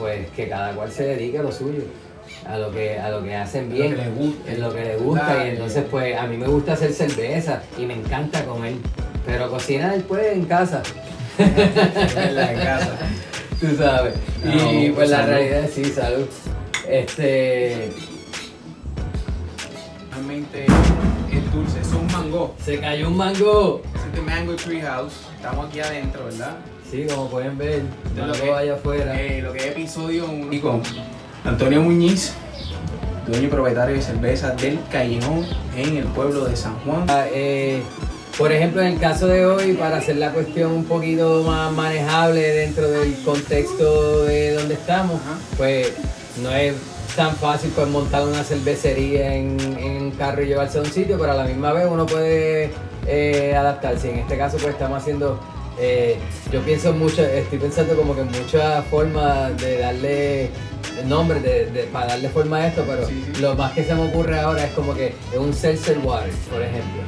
pues 0.00 0.28
que 0.30 0.48
cada 0.48 0.72
cual 0.72 0.90
se 0.90 1.04
dedique 1.04 1.38
a 1.38 1.42
lo 1.42 1.52
suyo, 1.52 1.82
a 2.48 2.56
lo 2.56 2.72
que, 2.72 2.98
a 2.98 3.10
lo 3.10 3.22
que 3.22 3.36
hacen 3.36 3.68
Lo 3.68 3.74
bien, 3.74 3.94
que 3.94 4.02
le 4.02 4.10
guste. 4.10 4.52
en 4.52 4.60
lo 4.60 4.72
que 4.72 4.84
le 4.84 4.96
gusta 4.96 5.46
y 5.46 5.50
entonces 5.50 5.84
pues 5.90 6.16
a 6.18 6.26
mí 6.26 6.36
me 6.38 6.46
gusta 6.46 6.72
hacer 6.72 6.92
cerveza 6.92 7.62
y 7.78 7.84
me 7.86 7.94
encanta 7.94 8.44
comer, 8.44 8.74
pero 9.26 9.50
cocinar 9.50 10.00
pues 10.08 10.32
en 10.32 10.44
casa, 10.46 10.82
en 11.38 12.34
la 12.34 12.54
casa. 12.54 12.96
tú 13.60 13.66
sabes. 13.76 14.14
No, 14.44 14.54
y 14.72 14.86
pues 14.86 14.94
pues, 14.94 15.10
la 15.10 15.26
realidad 15.26 15.68
sí, 15.72 15.84
salud. 15.84 16.26
Este, 16.88 17.92
Realmente 20.12 20.64
es 20.66 21.52
dulce, 21.52 21.80
es 21.80 21.88
un 21.92 22.06
mango. 22.08 22.54
se 22.64 22.78
cayó 22.80 23.08
un 23.08 23.16
mango. 23.16 23.82
Es 23.94 24.12
de 24.14 24.22
Mango 24.22 24.54
Tree 24.56 24.80
House. 24.80 25.12
Estamos 25.36 25.68
aquí 25.68 25.80
adentro, 25.80 26.24
¿verdad? 26.24 26.56
Sí, 26.90 27.06
como 27.08 27.28
pueden 27.28 27.56
ver, 27.56 27.82
De 28.14 28.22
lo 28.26 28.32
que- 28.32 28.50
allá 28.52 28.74
afuera. 28.74 29.20
Eh, 29.20 29.40
lo 29.42 29.52
que 29.52 29.58
es 29.60 29.66
episodio 29.66 30.26
único. 30.28 30.80
Antonio 31.44 31.80
Muñiz, 31.82 32.32
dueño 33.26 33.46
y 33.46 33.50
propietario 33.50 33.94
de 33.96 34.02
cervezas 34.02 34.60
del 34.60 34.78
Callejón 34.90 35.46
en 35.76 35.96
el 35.98 36.04
pueblo 36.06 36.44
de 36.46 36.56
San 36.56 36.74
Juan. 36.80 37.04
Ah, 37.08 37.26
eh, 37.32 37.80
por 38.36 38.50
ejemplo, 38.52 38.80
en 38.82 38.88
el 38.94 38.98
caso 38.98 39.26
de 39.28 39.46
hoy, 39.46 39.74
para 39.74 39.98
hacer 39.98 40.16
la 40.16 40.32
cuestión 40.32 40.72
un 40.72 40.84
poquito 40.84 41.42
más 41.44 41.70
manejable 41.72 42.40
dentro 42.40 42.88
del 42.90 43.14
contexto 43.22 44.24
de 44.24 44.54
donde 44.54 44.74
estamos, 44.74 45.20
pues 45.56 45.92
no 46.42 46.50
es 46.50 46.74
tan 47.14 47.34
fácil 47.36 47.70
pues 47.74 47.88
montar 47.88 48.26
una 48.26 48.42
cervecería 48.42 49.34
en, 49.34 49.58
en 49.78 50.02
un 50.02 50.10
carro 50.12 50.42
y 50.42 50.46
llevarse 50.46 50.78
a 50.78 50.80
un 50.82 50.86
sitio, 50.90 51.18
pero 51.18 51.32
a 51.32 51.34
la 51.36 51.44
misma 51.44 51.72
vez 51.72 51.86
uno 51.90 52.04
puede 52.06 52.70
eh, 53.06 53.54
adaptarse. 53.56 54.10
En 54.10 54.18
este 54.20 54.36
caso, 54.38 54.56
pues 54.58 54.70
estamos 54.74 54.98
haciendo, 55.02 55.40
eh, 55.80 56.16
yo 56.52 56.60
pienso 56.60 56.92
mucho, 56.92 57.22
estoy 57.24 57.58
pensando 57.58 57.96
como 57.96 58.14
que 58.14 58.20
en 58.20 58.30
muchas 58.30 58.84
formas 58.86 59.56
de 59.60 59.78
darle 59.78 60.50
nombre, 61.06 61.40
de, 61.40 61.66
de- 61.66 61.82
para 61.84 62.08
darle 62.08 62.28
forma 62.28 62.58
a 62.58 62.66
esto, 62.66 62.84
pero 62.86 63.06
Sí, 63.06 63.24
sí. 63.34 63.40
lo 63.40 63.54
más 63.54 63.72
que 63.72 63.84
se 63.84 63.94
me 63.94 64.02
ocurre 64.08 64.38
ahora 64.38 64.64
es 64.64 64.70
como 64.72 64.94
que 64.94 65.14
es 65.32 65.38
un 65.38 65.52
seltzer 65.54 65.98
water, 65.98 66.30
por 66.50 66.60
ejemplo. 66.62 67.02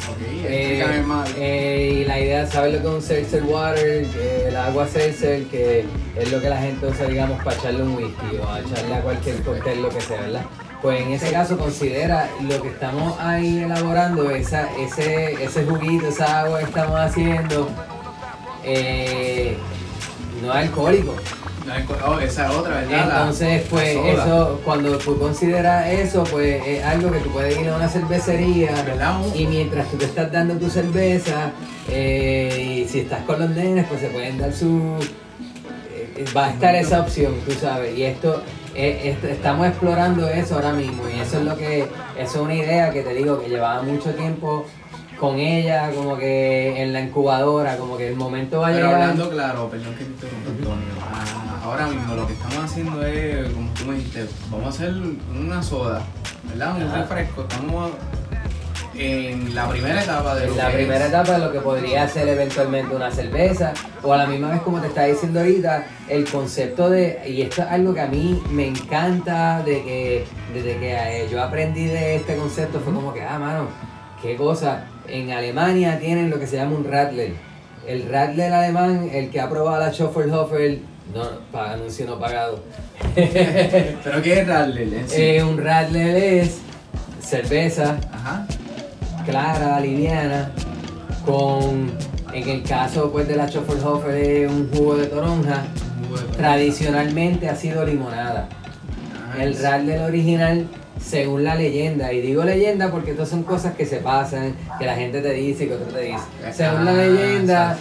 Eh, 0.45 1.03
más. 1.07 1.31
eh, 1.37 1.99
y 2.01 2.05
la 2.05 2.19
idea 2.19 2.43
es 2.45 2.51
saber 2.51 2.73
lo 2.75 2.81
que 2.81 2.89
es 2.89 2.95
un 2.95 3.03
seltzer 3.03 3.43
water, 3.45 4.07
el 4.49 4.57
agua 4.57 4.87
seltzer, 4.89 5.45
que 5.45 5.85
es 6.19 6.33
lo 6.33 6.41
que 6.41 6.49
la 6.49 6.57
gente 6.59 6.87
usa, 6.87 7.07
digamos, 7.07 7.43
para 7.43 7.57
echarle 7.57 7.83
un 7.83 7.95
whisky 7.97 8.37
o 8.43 8.49
a 8.49 8.61
echarle 8.61 8.95
a 8.95 9.01
cualquier 9.03 9.37
cóctel, 9.43 9.83
lo 9.83 9.89
que 9.91 10.01
sea, 10.01 10.21
¿verdad? 10.23 10.43
Pues 10.81 11.01
en 11.01 11.13
ese 11.13 11.31
caso 11.31 11.57
considera 11.59 12.29
lo 12.49 12.61
que 12.61 12.69
estamos 12.69 13.17
ahí 13.21 13.59
elaborando, 13.63 14.31
esa, 14.31 14.69
ese, 14.81 15.33
ese 15.45 15.65
juguito, 15.65 16.09
esa 16.09 16.41
agua 16.41 16.59
que 16.59 16.65
estamos 16.65 16.99
haciendo, 16.99 17.69
eh, 18.65 19.57
no 20.43 20.51
es 20.51 20.57
alcohólico. 20.57 21.15
No, 21.67 21.75
es 21.77 21.85
co- 21.85 21.97
oh, 22.07 22.19
esa 22.19 22.47
es 22.51 22.57
otra, 22.57 22.75
¿verdad? 22.81 23.01
Entonces, 23.21 23.63
pues 23.71 23.95
eso, 24.25 24.61
cuando 24.65 24.99
tú 24.99 25.17
consideras 25.19 25.89
eso, 25.91 26.25
pues 26.25 26.61
es 26.67 26.85
algo 26.85 27.13
que 27.13 27.21
tú 27.21 27.31
puedes 27.31 27.57
ir 27.57 27.69
a 27.69 27.77
una 27.77 27.89
cervecería 27.89 28.71
y 29.37 29.47
mientras 29.47 29.89
tú 29.89 29.97
te 29.97 30.07
estás 30.07 30.33
dando 30.33 30.55
tu 30.57 30.69
cerveza, 30.69 31.53
eh, 31.89 32.83
y 32.85 32.89
si 32.89 33.01
estás 33.01 33.23
con 33.23 33.39
los 33.39 33.51
nenes, 33.51 33.87
pues 33.89 34.01
se 34.01 34.09
pueden 34.09 34.39
dar 34.39 34.53
su... 34.53 34.97
eh, 35.95 36.25
va 36.37 36.47
a 36.47 36.51
estar 36.51 36.75
esa 36.75 37.01
opción, 37.01 37.35
tú 37.47 37.53
sabes. 37.53 37.97
Y 37.97 38.03
esto, 38.05 38.43
esto- 38.75 39.29
estamos 39.29 39.69
explorando 39.69 40.29
eso 40.29 40.57
ahora 40.57 40.73
mismo 40.73 41.05
y 41.09 41.21
eso 41.21 41.39
es 41.39 41.45
lo 41.45 41.57
que, 41.57 41.83
eso 42.19 42.37
es 42.37 42.37
una 42.37 42.55
idea 42.55 42.91
que 42.91 43.03
te 43.03 43.15
digo 43.15 43.41
que 43.41 43.49
llevaba 43.49 43.83
mucho 43.83 44.11
tiempo 44.15 44.67
con 45.23 45.39
ella, 45.39 45.93
como 45.95 46.17
que 46.19 46.83
en 46.83 46.93
la 46.93 47.01
incubadora, 47.01 47.77
como 47.77 47.97
que 47.97 48.09
el 48.09 48.17
momento 48.17 48.59
va 48.59 48.67
a 48.67 48.73
Pero 48.73 48.87
llegar. 48.89 49.03
hablando 49.03 49.31
claro, 49.31 49.69
perdón 49.71 49.95
que 49.95 50.05
te 50.05 50.11
interrumpa, 50.11 50.51
Antonio. 50.51 50.87
Ah, 51.01 51.61
ahora 51.65 51.87
mismo 51.87 52.15
lo 52.17 52.27
que 52.27 52.33
estamos 52.33 52.57
haciendo 52.59 53.07
es, 53.07 53.49
como 53.51 53.71
tú 53.71 53.85
me 53.85 53.95
dijiste, 53.95 54.27
vamos 54.51 54.67
a 54.67 54.69
hacer 54.71 54.93
una 55.33 55.63
soda, 55.63 56.03
¿verdad? 56.49 56.75
Un 56.77 56.93
refresco. 56.93 57.43
Estamos 57.43 57.93
en 58.97 59.55
la 59.55 59.69
primera 59.69 60.03
etapa 60.03 60.35
de 60.35 60.47
lo 60.47 60.53
En 60.53 60.59
la 60.59 60.71
que 60.71 60.75
primera 60.77 61.05
es- 61.05 61.09
etapa 61.11 61.33
de 61.35 61.39
lo 61.39 61.53
que 61.53 61.61
podría 61.61 62.09
ser 62.09 62.29
eventualmente 62.29 62.95
una 62.97 63.11
cerveza 63.13 63.73
o 64.03 64.13
a 64.13 64.17
la 64.17 64.27
misma 64.27 64.51
vez 64.51 64.61
como 64.63 64.81
te 64.81 64.89
estaba 64.89 65.07
diciendo 65.07 65.39
ahorita 65.39 65.87
el 66.09 66.29
concepto 66.29 66.91
de 66.91 67.23
y 67.29 67.43
esto 67.43 67.63
es 67.63 67.69
algo 67.69 67.95
que 67.95 68.01
a 68.01 68.07
mí 68.09 68.43
me 68.51 68.67
encanta 68.67 69.63
de 69.63 69.83
que 69.85 70.25
desde 70.53 70.77
que 70.79 70.93
eh, 70.95 71.29
yo 71.31 71.41
aprendí 71.41 71.87
de 71.87 72.17
este 72.17 72.35
concepto 72.37 72.81
fue 72.81 72.93
como 72.93 73.15
que 73.15 73.23
ah 73.23 73.39
mano 73.39 73.69
qué 74.21 74.37
cosa 74.37 74.85
en 75.13 75.31
Alemania 75.31 75.99
tienen 76.01 76.31
lo 76.31 76.41
que 76.41 76.47
se 76.47 76.57
llama 76.57 76.75
un 76.75 76.91
Radler 76.91 77.35
el 77.87 78.09
Radler 78.09 78.53
alemán 78.53 79.11
el 79.13 79.31
que 79.31 79.41
ha 79.41 79.49
probado 79.49 79.79
la 79.79 79.93
Schofferhofer 79.93 80.79
no 81.15 81.23
para 81.53 81.73
anuncio 81.75 82.07
no 82.07 82.19
pagado 82.19 82.61
Pero 83.15 84.23
¿qué 84.23 84.41
es 84.41 85.11
sí? 85.11 85.17
Eh, 85.21 85.45
un 85.45 85.63
Radler 85.63 86.17
es 86.17 86.61
cerveza 87.21 87.99
Ajá. 88.11 88.47
clara, 89.27 89.81
liviana, 89.81 90.51
con, 91.27 91.91
en 92.33 92.49
el 92.49 92.63
caso 92.63 93.11
pues 93.13 93.29
de 93.29 93.37
la 93.37 93.49
Schofferhofer 93.49 94.17
es 94.17 94.51
un 94.51 94.71
jugo 94.73 94.97
de 94.97 95.07
toronja, 95.07 95.65
tradicionalmente 96.37 97.49
ha 97.49 97.57
sido 97.57 97.85
limonada. 97.85 98.49
El 99.39 99.51
Nice. 99.51 99.63
Radler 99.63 100.01
original, 100.03 100.69
según 101.03 101.45
la 101.45 101.55
leyenda, 101.55 102.13
y 102.13 102.21
digo 102.21 102.45
leyenda 102.45 102.91
porque 102.91 103.13
estas 103.13 103.29
son 103.29 103.43
cosas 103.43 103.75
que 103.75 103.87
se 103.87 103.97
pasan, 103.99 104.55
que 104.79 104.87
la 104.87 104.95
gente 104.95 105.21
te 105.21 105.33
dice 105.33 105.65
y 105.65 105.69
que 105.69 105.75
otro 105.75 105.87
te 105.87 106.01
dice. 106.01 106.23
Según 106.53 106.85
la 106.85 106.91
Ah, 106.93 106.95
leyenda, 106.95 107.79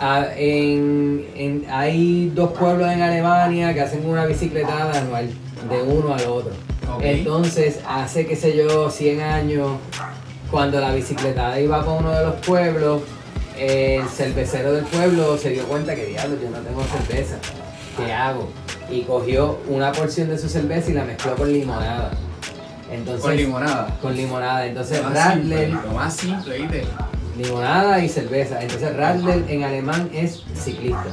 ah, 0.00 0.26
en, 0.36 1.26
en- 1.36 1.66
hay 1.70 2.30
dos 2.34 2.52
pueblos 2.52 2.90
en 2.92 3.00
Alemania 3.02 3.72
que 3.74 3.80
hacen 3.80 4.04
una 4.08 4.26
bicicletada 4.26 4.98
anual 5.00 5.28
de 5.70 5.82
uno 5.82 6.14
al 6.14 6.24
otro. 6.26 6.52
Entonces, 7.00 7.80
hace, 7.86 8.26
qué 8.26 8.34
sé 8.36 8.56
yo, 8.56 8.90
100 8.90 9.20
años, 9.20 9.72
cuando 10.50 10.80
la 10.80 10.92
bicicletada 10.94 11.60
iba 11.60 11.78
para 11.84 11.92
uno 11.98 12.10
de 12.12 12.24
los 12.24 12.34
pueblos, 12.46 13.02
el 13.58 14.06
cervecero 14.08 14.72
del 14.72 14.84
pueblo 14.84 15.36
se 15.36 15.50
dio 15.50 15.64
cuenta 15.64 15.94
que, 15.94 16.06
diablo, 16.06 16.36
yo 16.42 16.48
no 16.50 16.58
tengo 16.58 16.82
cerveza, 16.84 17.36
¿qué 17.96 18.12
hago? 18.12 18.48
Y 18.90 19.02
cogió 19.02 19.58
una 19.68 19.92
porción 19.92 20.28
de 20.28 20.38
su 20.38 20.48
cerveza 20.48 20.90
y 20.90 20.94
la 20.94 21.04
mezcló 21.04 21.34
con 21.36 21.52
limonada. 21.52 22.10
Entonces, 22.90 23.22
Con 23.22 23.36
limonada. 23.36 23.98
Con 24.00 24.16
limonada. 24.16 24.66
Entonces, 24.66 25.02
Lo 25.02 25.10
más 25.10 25.32
simple, 25.34 25.54
Radler, 25.56 25.70
Lo 25.70 25.92
más 25.92 26.16
simple, 26.16 26.58
¿viste? 26.58 26.84
limonada 27.36 28.02
y 28.04 28.08
cerveza. 28.08 28.62
Entonces, 28.62 28.96
Radler 28.96 29.44
en 29.48 29.62
alemán 29.64 30.08
es 30.14 30.42
ciclista. 30.54 31.04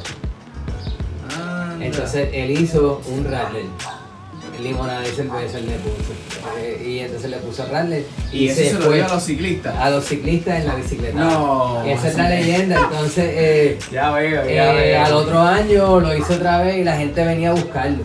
Ah, 1.38 1.74
Entonces, 1.81 2.30
él 2.34 2.52
hizo 2.52 3.02
un 3.09 3.25
Radler. 3.25 3.66
Limonada 4.61 5.03
y 5.07 5.11
cerveza 5.11 5.57
él 5.57 5.67
le 5.67 5.75
puso. 5.77 6.13
Eh, 6.59 6.83
Y 6.85 6.99
entonces 6.99 7.29
le 7.29 7.38
puso 7.38 7.66
Radler. 7.67 8.05
y 8.31 8.47
eso 8.47 8.61
se, 8.61 8.73
lo 8.73 8.91
dio 8.91 9.05
a 9.05 9.09
los 9.13 9.23
ciclistas. 9.23 9.75
a 9.77 9.89
los 9.89 10.05
ciclistas 10.05 10.59
en 10.61 10.67
la 10.67 10.75
bicicleta. 10.75 11.19
No, 11.19 11.83
Esa 11.85 12.07
es 12.07 12.16
la 12.17 12.29
leyenda. 12.29 12.79
Entonces, 12.91 13.25
eh, 13.35 13.79
Ya 13.91 14.11
veo, 14.11 14.44
eh, 14.44 14.55
ya 14.55 14.71
veo. 14.73 15.05
al 15.05 15.13
otro 15.13 15.41
año 15.41 15.99
lo 15.99 16.15
hizo 16.15 16.33
otra 16.35 16.61
vez 16.61 16.77
y 16.77 16.83
la 16.83 16.95
gente 16.97 17.23
venía 17.25 17.49
a 17.49 17.53
buscarlo. 17.53 18.03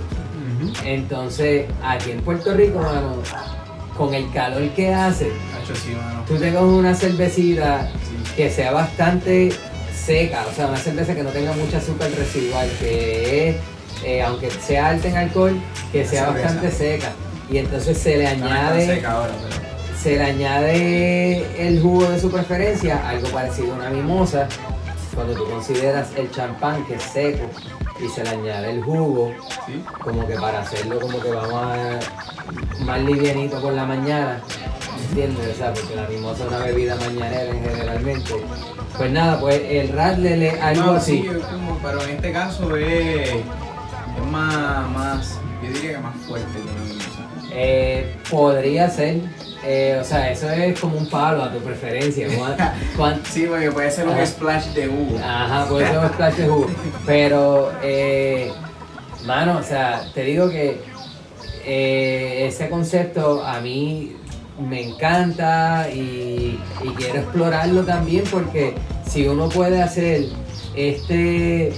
Entonces, 0.84 1.66
aquí 1.82 2.10
en 2.12 2.20
Puerto 2.20 2.54
Rico, 2.54 2.78
mano, 2.78 3.16
con 3.96 4.14
el 4.14 4.30
calor 4.32 4.68
que 4.70 4.92
hace, 4.94 5.26
sí, 5.74 5.92
tú 6.26 6.36
te 6.36 6.52
coges 6.52 6.62
una 6.72 6.94
cervecita 6.94 7.88
Sí. 8.08 8.32
que 8.36 8.50
sea 8.50 8.70
bastante 8.72 9.50
seca, 9.94 10.44
o 10.50 10.54
sea, 10.54 10.66
una 10.68 10.76
cerveza 10.78 11.14
que 11.14 11.22
no 11.22 11.30
tenga 11.30 11.52
mucho 11.52 11.76
azúcar 11.76 12.10
residual, 12.16 12.68
que 12.80 13.50
es, 13.50 13.56
eh, 14.04 14.22
aunque 14.22 14.50
sea 14.50 14.88
alta 14.88 15.08
en 15.08 15.16
alcohol, 15.16 15.56
que 15.92 16.04
sea 16.06 16.26
Cerveza. 16.26 16.44
bastante 16.46 16.70
seca. 16.70 17.12
Y 17.50 17.58
entonces 17.58 17.98
se 17.98 18.16
le 18.16 18.36
no 18.36 18.46
añade 18.46 18.86
seca 18.86 19.12
ahora, 19.12 19.32
pero- 19.42 19.70
se 20.00 20.16
le 20.16 20.22
añade 20.22 21.66
el 21.68 21.80
jugo 21.82 22.08
de 22.08 22.18
su 22.20 22.30
preferencia, 22.30 23.06
algo 23.08 23.28
parecido 23.28 23.72
a 23.74 23.76
una 23.76 23.90
mimosa. 23.90 24.48
Cuando 25.14 25.34
tú 25.34 25.44
consideras 25.50 26.08
el 26.16 26.30
champán 26.30 26.84
que 26.86 26.94
es 26.94 27.02
seco 27.02 27.44
y 28.02 28.08
se 28.08 28.22
le 28.22 28.30
añade 28.30 28.70
el 28.70 28.82
jugo, 28.82 29.32
¿Sí? 29.66 29.82
como 30.02 30.26
que 30.26 30.34
para 30.36 30.60
hacerlo 30.60 31.00
como 31.00 31.20
que 31.20 31.28
vamos 31.30 31.52
a 31.54 31.98
más 32.84 33.00
livianito 33.02 33.60
por 33.60 33.72
la 33.74 33.84
mañana, 33.84 34.40
¿entiendes? 35.08 35.48
O 35.54 35.58
sea, 35.58 35.74
porque 35.74 35.96
la 35.96 36.06
mimosa 36.08 36.44
es 36.44 36.48
una 36.48 36.58
bebida 36.60 36.94
mañanera 36.96 37.50
en 37.50 37.62
generalmente. 37.62 38.32
Pues 38.96 39.10
nada, 39.10 39.40
pues 39.40 39.60
el 39.68 40.42
es 40.42 40.60
algo 40.62 40.84
No, 40.84 40.92
así. 40.92 41.22
sí, 41.22 41.28
es 41.28 41.44
como- 41.44 41.78
pero 41.82 42.02
en 42.04 42.10
este 42.10 42.32
caso 42.32 42.76
es, 42.76 43.30
es 44.24 44.30
más, 44.30 44.90
más, 44.90 45.38
yo 45.62 45.70
diría 45.72 45.92
que 45.92 45.98
más 45.98 46.16
fuerte 46.26 46.46
que. 46.52 47.00
Eh, 47.52 48.16
podría 48.30 48.88
ser, 48.88 49.22
eh, 49.64 49.98
o 50.00 50.04
sea, 50.04 50.30
eso 50.30 50.48
es 50.48 50.78
como 50.78 50.96
un 50.96 51.08
palo 51.10 51.42
a 51.42 51.52
tu 51.52 51.58
preferencia. 51.58 52.28
¿Cuán- 52.36 52.56
cuán- 52.96 53.20
Sí, 53.24 53.46
porque 53.48 53.70
puede 53.72 53.90
ser 53.90 54.06
un 54.06 54.14
Ajá. 54.14 54.26
splash 54.26 54.66
de 54.68 54.88
uva. 54.88 55.20
Ajá, 55.44 55.68
puede 55.68 55.88
ser 55.88 55.98
un 55.98 56.08
splash 56.08 56.34
de 56.34 56.46
jugo. 56.48 56.70
Pero, 57.06 57.72
eh, 57.82 58.52
mano, 59.26 59.58
o 59.58 59.62
sea, 59.62 60.04
te 60.14 60.22
digo 60.22 60.48
que 60.48 60.80
eh, 61.64 62.46
ese 62.46 62.68
concepto 62.68 63.44
a 63.44 63.60
mí 63.60 64.16
me 64.60 64.82
encanta 64.88 65.88
y, 65.92 66.58
y 66.84 66.88
quiero 66.96 67.20
explorarlo 67.20 67.82
también 67.82 68.24
porque 68.30 68.74
si 69.08 69.26
uno 69.26 69.48
puede 69.48 69.82
hacer 69.82 70.24
este 70.76 71.72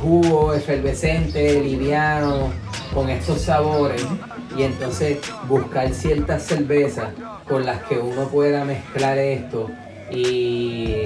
jugo 0.00 0.54
efervescente, 0.54 1.60
liviano, 1.60 2.50
con 2.94 3.08
estos 3.08 3.42
sabores. 3.42 4.04
Y 4.56 4.62
entonces 4.62 5.18
buscar 5.46 5.92
ciertas 5.92 6.42
cervezas 6.42 7.08
con 7.46 7.64
las 7.64 7.82
que 7.84 7.98
uno 7.98 8.28
pueda 8.28 8.64
mezclar 8.64 9.18
esto. 9.18 9.70
Y 10.10 11.02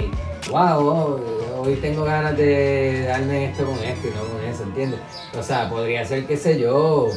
wow, 0.49 1.19
hoy 1.59 1.75
tengo 1.75 2.03
ganas 2.05 2.37
de 2.37 3.05
darme 3.07 3.45
esto 3.51 3.65
con 3.65 3.77
esto 3.79 4.07
y 4.07 4.11
no 4.11 4.21
con 4.21 4.43
eso, 4.45 4.63
¿entiendes? 4.63 4.99
O 5.37 5.43
sea, 5.43 5.69
podría 5.69 6.05
ser, 6.05 6.25
qué 6.25 6.37
sé 6.37 6.59
yo, 6.59 7.09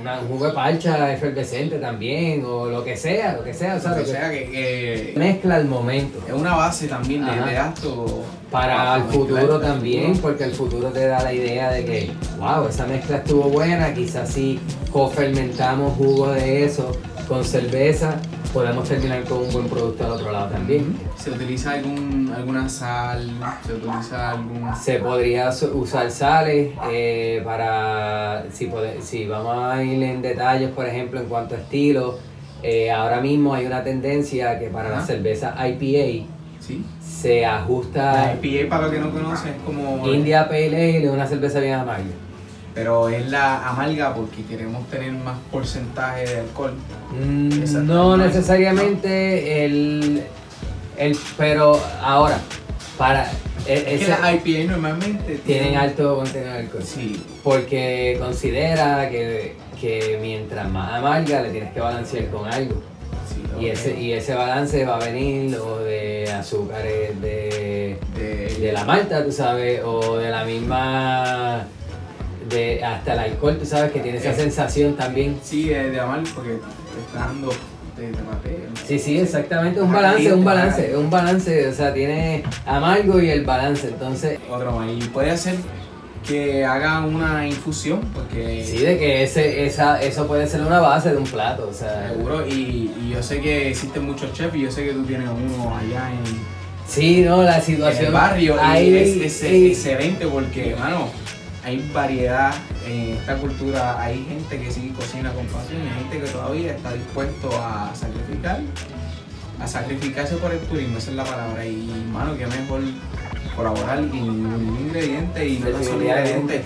una- 0.00 0.20
un 0.20 0.28
jugo 0.28 0.46
de 0.46 0.52
parcha 0.52 1.12
efervescente 1.12 1.76
también, 1.78 2.44
o 2.44 2.66
lo 2.66 2.84
que 2.84 2.96
sea, 2.96 3.34
lo 3.34 3.44
que 3.44 3.52
sea, 3.54 3.76
O 3.76 3.80
sea 3.80 4.30
que, 4.30 4.50
que 4.50 5.14
Mezcla 5.16 5.58
el 5.58 5.66
momento. 5.66 6.18
es 6.26 6.32
una 6.32 6.54
base 6.56 6.86
también 6.88 7.24
de, 7.24 7.32
de 7.50 7.56
acto 7.58 8.22
Para 8.50 8.96
el 8.96 9.02
futuro 9.04 9.56
el 9.56 9.60
también, 9.62 10.14
futuro. 10.14 10.22
porque 10.22 10.44
el 10.44 10.52
futuro 10.52 10.88
te 10.90 11.06
da 11.06 11.22
la 11.22 11.32
idea 11.32 11.70
de 11.70 11.84
que, 11.84 12.10
wow, 12.38 12.68
esa 12.68 12.86
mezcla 12.86 13.16
estuvo 13.18 13.44
buena, 13.48 13.92
quizás 13.94 14.28
si 14.30 14.60
cofermentamos 14.92 15.96
jugo 15.96 16.28
de 16.32 16.64
eso 16.64 16.96
con 17.28 17.44
cerveza, 17.44 18.16
podemos 18.54 18.88
terminar 18.88 19.24
con 19.24 19.38
un 19.38 19.52
buen 19.52 19.66
producto 19.68 20.04
al 20.06 20.12
otro 20.12 20.30
lado 20.30 20.48
también. 20.50 20.96
¿Se 21.16 21.30
utiliza 21.32 21.72
algún, 21.72 22.32
alguna 22.34 22.68
sal? 22.68 23.28
¿Se 23.66 23.72
utiliza 23.74 24.30
algún...? 24.30 24.70
Se 24.80 24.98
podría 25.00 25.50
usar 25.74 26.08
sales 26.10 26.70
eh, 26.90 27.42
para, 27.44 28.44
si, 28.52 28.68
pode- 28.68 29.00
si 29.00 29.26
vamos 29.26 29.58
a 29.64 29.82
ir 29.82 30.00
en 30.04 30.22
detalles, 30.22 30.70
por 30.70 30.86
ejemplo, 30.86 31.20
en 31.20 31.26
cuanto 31.26 31.56
a 31.56 31.58
estilo, 31.58 32.18
eh, 32.62 32.90
ahora 32.92 33.20
mismo 33.20 33.52
hay 33.54 33.66
una 33.66 33.82
tendencia 33.82 34.58
que 34.60 34.68
para 34.68 34.88
la 34.88 34.98
Ajá. 34.98 35.06
cerveza 35.06 35.54
IPA 35.68 36.26
¿Sí? 36.60 36.82
se 37.04 37.40
La 37.42 37.58
ajusta 37.58 38.36
IPA, 38.40 38.68
para 38.70 38.82
los 38.82 38.92
que 38.92 39.00
no 39.00 39.10
conocen, 39.10 39.50
es 39.54 39.62
como... 39.66 40.06
India 40.08 40.48
Pale 40.48 40.66
Ale, 40.68 41.04
es 41.04 41.10
una 41.10 41.26
cerveza 41.26 41.58
bien 41.60 41.74
amarga. 41.74 42.04
Pero 42.74 43.08
es 43.08 43.28
la 43.30 43.68
amarga 43.68 44.14
porque 44.14 44.44
queremos 44.44 44.88
tener 44.88 45.12
más 45.12 45.36
porcentaje 45.52 46.26
de 46.26 46.40
alcohol. 46.40 46.74
Mm. 47.12 47.86
No 47.86 48.16
necesariamente 48.16 49.64
el, 49.64 50.24
el 50.96 51.16
pero 51.38 51.80
ahora 52.02 52.38
para 52.98 53.30
e- 53.66 53.94
Es 53.94 54.00
que 54.00 54.08
las 54.08 54.20
IPA 54.34 54.72
normalmente 54.72 55.40
tienen 55.46 55.76
alto 55.76 56.16
contenido 56.16 56.52
de 56.52 56.58
alcohol 56.58 56.82
Sí, 56.84 57.22
porque 57.42 58.16
considera 58.20 59.08
que, 59.08 59.56
que 59.80 60.18
mientras 60.20 60.68
más 60.70 60.92
amarga 60.94 61.42
le 61.42 61.50
tienes 61.50 61.72
que 61.72 61.80
balancear 61.80 62.26
con 62.30 62.52
algo 62.52 62.82
sí. 63.28 63.64
y 63.64 63.68
ese 63.68 64.00
y 64.00 64.12
ese 64.12 64.34
balance 64.34 64.84
va 64.84 64.96
a 64.96 64.98
venir 64.98 65.56
o 65.56 65.78
de 65.78 66.30
azúcares 66.32 67.20
de 67.20 67.98
de, 68.16 68.56
de 68.60 68.72
la 68.72 68.84
malta, 68.84 69.24
tú 69.24 69.32
sabes, 69.32 69.80
o 69.84 70.18
de 70.18 70.30
la 70.30 70.44
misma 70.44 71.64
de 72.54 72.84
hasta 72.84 73.12
el 73.14 73.18
alcohol, 73.18 73.56
tú 73.58 73.66
sabes 73.66 73.92
que 73.92 74.00
tiene 74.00 74.18
esa 74.18 74.30
Eh. 74.30 74.36
sensación 74.36 74.94
también 74.96 75.38
Sí, 75.42 75.68
de, 75.68 75.90
de 75.90 76.00
amargo 76.00 76.26
porque 76.34 76.50
te 76.52 76.56
está 77.06 77.26
dando 77.26 77.50
de, 77.96 78.06
de 78.10 78.22
mate. 78.22 78.58
Sí, 78.86 78.98
sí, 78.98 79.18
exactamente, 79.18 79.80
un 79.80 79.92
balance, 79.92 80.32
un 80.32 80.44
balance, 80.44 80.96
un 80.96 81.10
balance, 81.10 81.68
o 81.68 81.72
sea, 81.74 81.92
tiene 81.94 82.42
amargo 82.66 83.20
y 83.20 83.30
el 83.30 83.44
balance, 83.44 83.88
entonces, 83.88 84.38
Otro. 84.50 84.82
Y 84.90 84.98
puede 85.08 85.30
hacer 85.30 85.56
que 86.26 86.64
haga 86.64 87.00
una 87.04 87.46
infusión 87.46 88.00
porque 88.14 88.64
sí, 88.66 88.78
de 88.78 88.98
que 88.98 89.22
ese, 89.24 89.66
esa, 89.66 90.00
eso 90.02 90.26
puede 90.26 90.46
ser 90.46 90.62
una 90.62 90.80
base 90.80 91.10
de 91.10 91.18
un 91.18 91.24
plato, 91.24 91.68
o 91.70 91.74
sea, 91.74 92.08
seguro. 92.08 92.46
Y, 92.46 92.90
y 92.98 93.10
yo 93.14 93.22
sé 93.22 93.40
que 93.40 93.68
existen 93.68 94.04
muchos 94.06 94.32
chefs 94.32 94.56
y 94.56 94.62
yo 94.62 94.70
sé 94.70 94.84
que 94.86 94.92
tú 94.92 95.04
tienes 95.04 95.28
uno 95.28 95.76
allá 95.76 96.10
en, 96.10 96.24
sí, 96.88 97.20
no, 97.20 97.42
la 97.42 97.58
en 97.58 97.62
situación, 97.62 98.06
el 98.06 98.12
barrio 98.12 98.56
ahí, 98.60 98.88
y 98.88 99.22
es, 99.22 99.42
excelente 99.44 100.26
porque, 100.26 100.70
hermano, 100.70 101.08
hay 101.64 101.90
variedad 101.92 102.54
en 102.86 103.16
esta 103.16 103.36
cultura. 103.36 104.00
Hay 104.00 104.24
gente 104.24 104.60
que 104.60 104.70
sí 104.70 104.92
cocina 104.96 105.32
con 105.32 105.46
pasión 105.46 105.82
y 105.82 105.88
hay 105.88 105.94
gente 106.00 106.20
que 106.20 106.28
todavía 106.28 106.72
está 106.76 106.92
dispuesto 106.92 107.50
a 107.60 107.94
sacrificar, 107.94 108.60
a 109.60 109.66
sacrificarse 109.66 110.36
por 110.36 110.52
el 110.52 110.60
turismo, 110.60 110.98
esa 110.98 111.10
es 111.10 111.16
la 111.16 111.24
palabra. 111.24 111.64
Y, 111.64 111.90
hermano, 111.90 112.36
que 112.36 112.46
mejor 112.46 112.82
colaborar 113.56 114.00
y 114.00 114.20
ningún 114.20 114.76
ingrediente 114.86 115.48
y 115.48 115.58
no 115.58 115.70
tan 115.70 115.84
solo 115.84 116.02
ingrediente, 116.02 116.64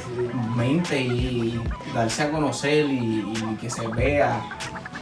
mente 0.56 1.00
y 1.00 1.60
darse 1.94 2.22
a 2.22 2.30
conocer 2.30 2.86
y, 2.86 3.24
y 3.30 3.56
que 3.60 3.70
se 3.70 3.86
vea 3.88 4.40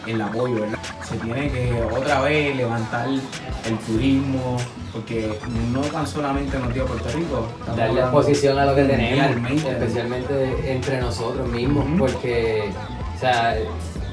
el 0.06 0.20
apoyo, 0.20 0.60
¿verdad? 0.60 0.78
Se 1.08 1.16
tiene 1.16 1.50
que 1.50 1.82
otra 1.92 2.20
vez 2.20 2.56
levantar 2.56 3.08
el 3.08 3.78
turismo, 3.86 4.58
porque 4.96 5.38
no 5.72 5.82
tan 5.82 6.06
solamente 6.06 6.58
nos 6.58 6.72
dio 6.72 6.86
Puerto 6.86 7.08
Rico, 7.10 7.46
darle 7.76 8.00
exposición 8.00 8.58
a 8.58 8.64
lo 8.64 8.74
que 8.74 8.84
tenemos, 8.84 9.62
especialmente 9.64 10.72
entre 10.72 11.00
nosotros 11.00 11.46
mismos, 11.48 11.84
porque, 11.98 12.70
o 13.14 13.20
sea, 13.20 13.56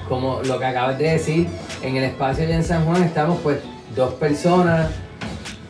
como 0.09 0.41
lo 0.44 0.59
que 0.59 0.65
acabas 0.65 0.97
de 0.97 1.12
decir, 1.12 1.47
en 1.81 1.95
el 1.95 2.03
espacio 2.03 2.44
allá 2.44 2.56
en 2.56 2.63
San 2.63 2.85
Juan 2.85 3.01
estamos 3.03 3.39
pues 3.41 3.59
dos 3.95 4.13
personas 4.15 4.89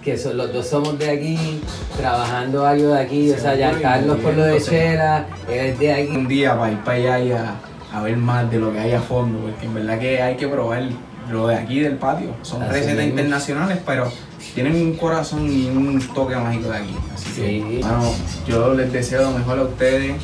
que 0.04 0.18
son, 0.18 0.36
los 0.36 0.51
dos 0.51 0.68
somos 0.68 0.98
de 0.98 1.12
aquí, 1.12 1.62
trabajando 1.95 2.66
algo 2.66 2.89
de 2.89 3.00
aquí, 3.00 3.31
o 3.31 3.38
sea, 3.38 3.56
ya 3.56 3.71
Carlos 3.80 4.18
por 4.18 4.33
lo 4.33 4.44
de. 4.44 4.59
Chela, 4.59 5.27
él 5.48 5.68
es 5.68 5.80
de 5.80 5.94
aquí. 5.94 6.16
un 6.16 6.27
día 6.27 6.57
para 6.57 6.71
ir 6.71 6.80
para 6.80 6.98
allá 6.98 7.19
y 7.19 7.31
a, 7.31 7.56
a 7.94 8.01
ver 8.01 8.18
más 8.18 8.50
de 8.51 8.59
lo 8.59 8.74
que 8.74 8.80
hay 8.80 8.92
a 8.94 9.00
fondo, 9.00 9.39
porque 9.39 9.66
en 9.66 9.75
verdad 9.75 10.00
que 10.00 10.21
hay 10.21 10.36
que 10.36 10.48
probar 10.48 10.83
lo 11.31 11.48
de 11.48 11.56
aquí 11.56 11.80
del 11.80 11.95
patio. 11.95 12.36
Son 12.42 12.68
recetas 12.68 13.06
internacionales, 13.06 13.77
pero 13.86 14.12
tienen 14.54 14.75
un 14.75 14.94
corazón 14.95 15.51
y 15.51 15.66
un 15.66 16.00
toque 16.13 16.36
mágico 16.36 16.69
de 16.69 16.78
aquí. 16.78 16.95
Así 17.13 17.30
Sí. 17.36 17.42
que, 17.42 17.80
bueno, 17.81 18.13
yo 18.48 18.74
les 18.74 18.92
deseo 18.92 19.24
lo 19.24 19.38
mejor 19.38 19.60
a 19.60 19.63
ustedes 19.63 20.16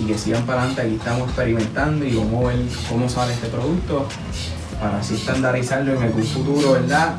y 0.00 0.04
que 0.04 0.18
sigan 0.18 0.44
para 0.44 0.60
adelante. 0.62 0.82
Aquí 0.82 0.94
estamos 0.96 1.28
experimentando 1.28 2.04
y 2.04 2.14
vamos 2.14 2.44
a 2.44 2.48
ver 2.48 2.66
cómo 2.88 3.08
sale 3.08 3.32
este 3.34 3.48
producto 3.48 4.06
para 4.80 4.98
así 4.98 5.14
estandarizarlo 5.14 5.94
en 5.94 6.02
algún 6.02 6.24
futuro, 6.24 6.72
¿verdad? 6.72 7.14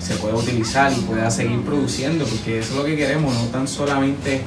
Se 0.00 0.14
pueda 0.16 0.34
utilizar 0.34 0.92
y 0.92 1.00
pueda 1.02 1.30
seguir 1.30 1.60
produciendo, 1.62 2.24
porque 2.24 2.58
eso 2.60 2.72
es 2.72 2.76
lo 2.78 2.84
que 2.84 2.96
queremos, 2.96 3.34
no 3.34 3.44
tan 3.46 3.66
solamente 3.68 4.42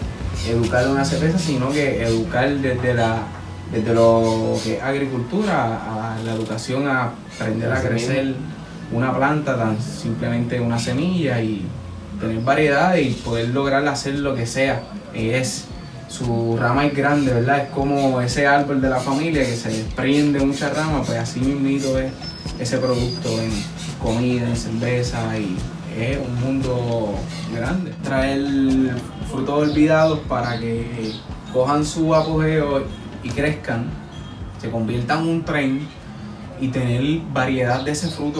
educar 0.47 0.87
una 0.87 1.03
cerveza, 1.03 1.37
sino 1.39 1.69
que 1.71 2.03
educar 2.03 2.49
desde 2.57 2.93
la 2.93 3.23
desde 3.71 3.93
lo 3.93 4.57
que 4.63 4.77
es 4.77 4.81
agricultura 4.81 6.13
a 6.13 6.17
la 6.23 6.33
educación 6.33 6.87
a 6.87 7.11
aprender 7.37 7.69
a 7.69 7.81
crecer 7.81 8.33
una 8.91 9.15
planta, 9.15 9.57
tan 9.57 9.81
simplemente 9.81 10.59
una 10.59 10.79
semilla 10.79 11.41
y 11.41 11.65
tener 12.19 12.39
variedad 12.41 12.95
y 12.95 13.11
poder 13.11 13.49
lograr 13.49 13.87
hacer 13.87 14.15
lo 14.15 14.35
que 14.35 14.45
sea. 14.45 14.81
Es 15.13 15.65
su 16.07 16.57
rama 16.57 16.85
es 16.85 16.95
grande, 16.95 17.33
¿verdad? 17.33 17.63
Es 17.63 17.69
como 17.69 18.21
ese 18.21 18.47
árbol 18.47 18.81
de 18.81 18.89
la 18.89 18.99
familia 18.99 19.43
que 19.43 19.55
se 19.55 19.69
desprende 19.69 20.39
muchas 20.39 20.75
ramas, 20.75 21.05
pues 21.05 21.19
así 21.19 21.39
mismito 21.41 21.99
es 21.99 22.11
ese 22.59 22.77
producto 22.77 23.29
en 23.41 23.51
comida, 24.01 24.47
en 24.47 24.55
cerveza 24.55 25.37
y 25.37 25.57
es 25.99 26.17
un 26.17 26.39
mundo 26.39 27.15
grande. 27.53 27.91
Traer 28.03 28.41
frutos 29.29 29.69
olvidados 29.69 30.19
para 30.29 30.57
que 30.59 31.11
cojan 31.51 31.85
su 31.85 32.15
apogeo 32.15 32.83
y 33.23 33.29
crezcan, 33.29 33.87
se 34.61 34.71
conviertan 34.71 35.23
en 35.23 35.27
un 35.27 35.43
tren 35.43 35.87
y 36.59 36.69
tener 36.69 37.19
variedad 37.33 37.83
de 37.83 37.91
ese 37.91 38.07
fruto 38.07 38.35